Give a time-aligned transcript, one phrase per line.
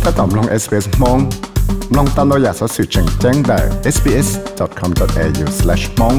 [0.18, 1.18] ตอมลง SBS มอง
[1.96, 3.58] ลองตามเราอยากสอสื่อแจ้งแจ้งได้
[3.94, 6.18] sbs.com.au/mong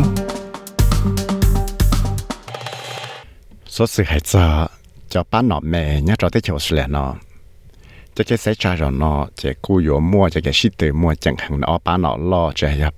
[3.75, 4.43] สอสื่อให้จะ
[5.13, 7.11] จะป้านหนอแม่เนี่ยเราได้เขียวสุดแล้วเนาะ
[8.15, 12.89] จะแค่ใช้จ่ายเนาะจะกูอยู่มั่วจะแค่ชิดตือมั่วจังหังเนาะป้านหนอรอจะอย่า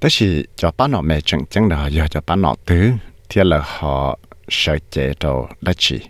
[0.00, 2.92] thế thì cho bán nó mẹ chẳng chẳng là do cho bán nó thứ
[3.28, 6.00] thế là họ sợ chế rồi đã chỉ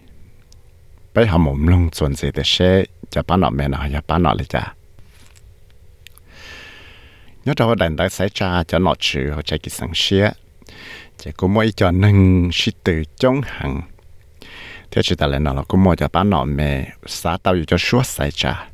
[1.15, 4.23] bây họ mồm lông chuẩn gì để sẽ cho bán nọ mẹ nọ ya bán
[4.23, 4.63] nọเลยจ้ะ
[7.48, 10.30] nhớ cho đàn đã xảy cha cho nọ chữ họ chạy kỳ sáng xía
[11.18, 13.82] chỉ có mỗi cho nâng sĩ tử chống hẳn.
[14.92, 17.78] Thế chỉ ta lại nó cũng có mỗi cho ba nọ mẹ xá tao cho
[17.78, 18.68] suốt xảy cha.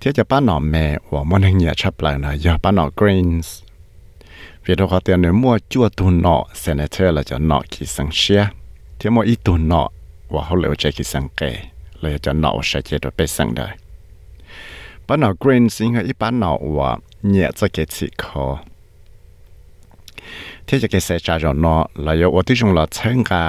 [0.00, 2.90] Thế cho ba nọ mẹ và mỗi nâng nhà chấp lại là do ba nọ
[2.96, 3.62] greens.
[4.64, 8.08] Vì đâu có tiền nếu mua chua tu nọ senator là cho nọ kỳ sáng
[8.12, 8.46] xía.
[8.98, 9.88] Thế mỗi ít tu nọ
[10.28, 11.56] và họ lựa chạy kỳ sáng kề
[12.00, 13.76] lựa cho nọ sẽ chạy được bê sáng đời.
[15.06, 16.90] บ้านเรา green สิงห์อีบ้านเราว่า
[17.28, 18.46] เนี่ยจะเกิดสิคอ
[20.66, 23.44] ที่จะเกิดเสียใจจอนอแล้วยว่าที่จงเราเชิงกา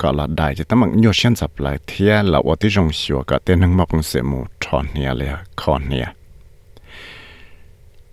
[0.00, 5.28] ก็ละได้จะต้องมันโยเช่นสับหลายเทียแล้วว่าที่จงชัวก็เต้นทั้งมาคงเสียมูทอนเนี่ยเลย
[5.60, 6.08] คอนเนี่ย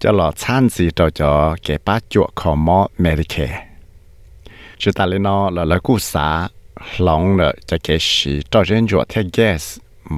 [0.02, 1.32] จะหลอดชั้นสีต่อจอ
[1.64, 3.36] เก็บป้าจวคอมอเมริเค
[4.82, 6.28] ชุดตาเลนอแล้วแล้วกู้สา
[7.04, 9.64] หลงเลยจะเก็บสีต่อเช่นจวเทีย gas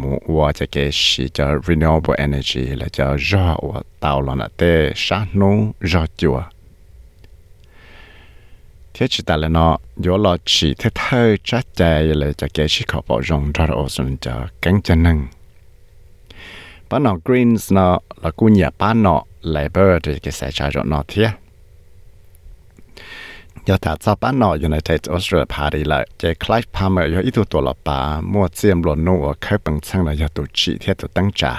[0.02, 0.92] mu wa cha ke
[1.68, 6.06] renewable energy là cha ja wa tao lo na te sha nu ja
[8.94, 10.38] thế chỉ ta là nó gió lo
[10.78, 14.18] thế thơ cha cha là cha ke shi khó bỏ rong ở sun
[14.62, 15.28] cánh chân năng
[16.90, 21.04] bán nó greens nó là cu nhà bán nó labor cái sẽ trả cho nó
[21.08, 21.30] thiệt
[23.68, 28.00] ยอดถาซาป้านอยู่ในเทศออสเตรเลียพาดีลยเจคลายพาเมอร์ยออีตัวตัวละปา
[28.32, 31.54] มัวเสียมหลนนัวเคยปังซังเลยอตุจีเทียตุตั้งจา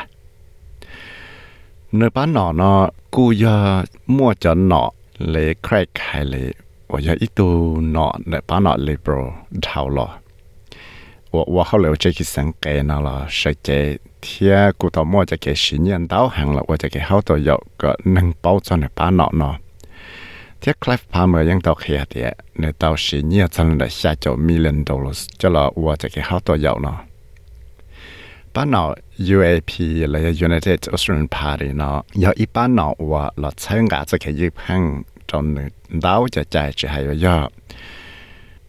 [1.96, 2.72] เนื้อป้านอเนอ
[3.14, 3.56] กูยอ
[4.16, 4.84] มัวจนหนอ
[5.30, 6.46] เลยใครใครเลย
[6.90, 7.52] ว่ายออีตัว
[7.92, 9.12] หนอเนื้อป้านอเลยโปร
[9.64, 10.08] ดาวลอ
[11.34, 13.68] ว่าว่าเขาเหลวใจคิดสังเกตนะล่ะใช่เจ
[14.20, 19.50] เทียกูต่อมัวจะเกชินยันดาวหังละว่าจะเกเขาตัวยอก็นึ่งเป้าจนเนื้อป้านอเนอ
[20.62, 20.62] 呢。
[20.62, 22.28] ที่คลฟพาเมอยังตอกเฮียเดีย
[22.60, 26.98] ในตอสีเนี่ยจันเลยชาจมิลเลนดอลลาร์จะรอวัวจะเกี่ยวตัวยาวเนาะ
[28.54, 28.84] ป้านอ
[29.36, 29.70] UAP
[30.10, 34.82] เลย United Australian Party เนาะยาอีป้านอว่าเราเชิงกาจะเกี่ยวพัง
[35.30, 35.44] จน
[36.04, 37.36] ดาวจะใจจะห้ยา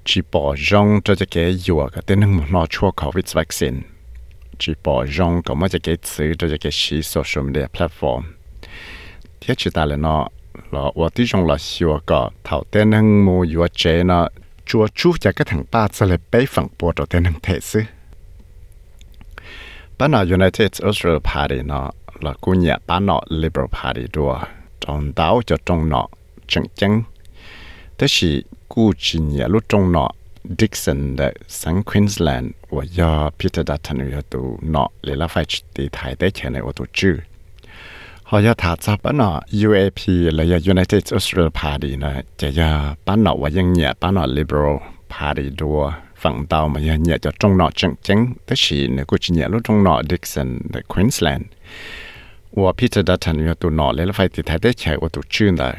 [0.08, 3.76] จีปอจงจะจะเกี่ยวกับเต้นหนึ่งนอชัวโควิดวัคซีน
[4.62, 8.22] จีปอจงก็ไม่จะเกี่ยวซื้อจะจะเกี่ยวชีโซเชียลมีเดียแพลตฟอร์ม
[9.42, 10.24] ที่จิตาเลยเนาะ
[10.72, 14.28] là và tí là xíu cả thảo tên hăng mô yếu chế nó
[14.66, 17.60] chúa chú cho cái thằng ba sẽ là bế phẳng bộ đầu tên hăng thể
[17.60, 17.82] sư
[19.98, 21.92] bà nó United Israel Party nó
[22.22, 24.40] là cô nhà bà nó Liberal Party đùa.
[24.80, 26.08] Trong đảo cho trong nó
[26.48, 27.04] chẳng chẳng
[27.98, 30.10] thế thì cô nhà lúc trong nó
[30.60, 35.90] Dixon đã sang Queensland và do Peter Dutton ở tụ nọ để là phải đi
[35.92, 37.18] thái tế chè này ở tụ chứ
[38.32, 39.36] หอยถาจับปะเนาะ
[39.68, 40.02] UAP
[40.36, 42.12] หรือ United Australia Party นะ
[42.42, 42.72] จะยา
[43.06, 44.78] ปะเนาะว่ายังเนี่ยปะเนาะ Liberal
[45.14, 45.80] Party ดัว
[46.22, 51.44] ฝั่งเตามายังเนี่ยจะจงเนาะจังจังแต่ฉีเนี่ยกูจะเนี่ยรู้จงเนาะ Dixon ใน Queensland
[52.62, 55.70] ว่าพี่จะดัชนีตัวเนาะเลยแล้วไฟติดแท้ได้ใช้ว่าตัวชื่นได้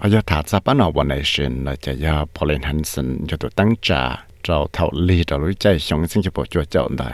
[0.00, 4.02] หอยถาจับปะเนาะวันไหนเช่นนะจะยา Pauline Hanson จะตัวตั้งจ่า
[4.42, 7.10] เราเท่าลีเรารู้ใจชงสิงคโปร์จัวเจ้าได้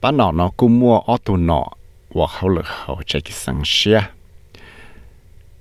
[0.00, 1.66] ปะเนาะเนาะกูมัวออตัวเนาะ
[2.16, 4.00] ว่าเขาเลือกเขาจะกิสังเชีย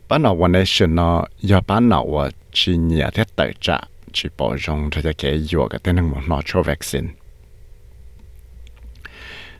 [0.07, 1.15] ป้าหนอวันนี้ฉันเนาะ
[1.49, 2.23] ยาป้าหนอว่า
[2.57, 3.77] ชีเนียที่เตจะ
[4.15, 7.05] ชีปอจงจะเกี่ยวกับเต้นหมอนอชัววัคซีน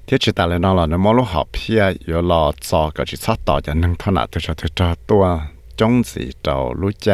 [0.07, 5.23] ที่จิตาเลนอลนมอลูหอบเพียอยู่รอจอกับจิตซอต่อจะนั่งถนัดตัวจะตัวตัว
[5.79, 7.07] จงสีเตารู้ใจ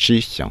[0.00, 0.50] ชี้ยง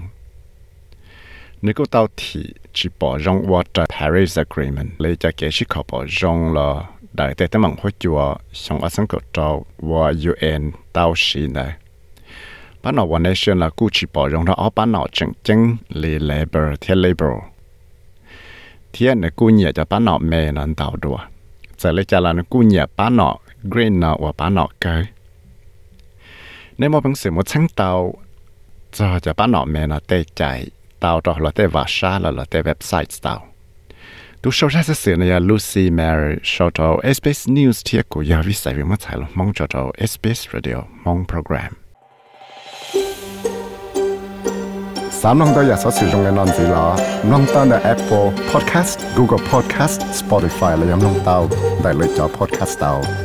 [1.64, 2.46] นึกว่าเตาที่
[2.78, 6.70] ชีปอจงวอเตอร์ Paris Agreement เลยจะเกี่ยวชิคอปอจงลอ
[7.16, 11.48] đại tế tế mong hỗ chùa xong ở sân cổ trâu và UN tao xì
[11.48, 11.74] này
[12.84, 15.76] bán nào One Nation là cụ chỉ bỏ rộng ra ở bán nào chân chân
[15.90, 17.44] lì labor theo labor
[18.94, 21.18] Thế này cụ nhẹ cho bán nào mê nàn tao đùa.
[21.78, 25.04] Giờ lấy cho là nó cụ nhẹ bán nào green nào và bán nào cơ
[26.78, 28.14] nếu mà bằng sự một sáng tàu
[28.92, 30.68] cho cho bán nọ mê nó tê chạy
[31.00, 33.48] tao đó là tê vả xa là là tê website tao
[34.46, 38.54] tu sau ra sẽ này Lucy Mary sau cho SBS News thì của giờ viết
[38.54, 41.72] sai việc mất tài lo mong cho cho SBS Radio, mong program
[45.12, 46.86] สามน้องตัวอยากสอสื่อตรงกันนอนสีล้อ
[47.32, 51.38] น้องตั้งแต่ Apple Podcast, Google Podcast, Spotify และยังน้องเตา
[51.82, 53.25] ได้เลยจอ Podcast tao.